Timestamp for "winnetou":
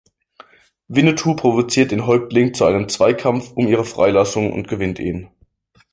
0.87-1.35